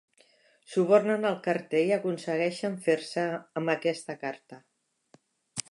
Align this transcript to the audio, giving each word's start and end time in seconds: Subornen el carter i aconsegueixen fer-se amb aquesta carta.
Subornen 0.75 1.27
el 1.31 1.35
carter 1.47 1.81
i 1.89 1.93
aconsegueixen 1.97 2.79
fer-se 2.87 3.27
amb 3.61 3.75
aquesta 3.75 4.17
carta. 4.25 4.63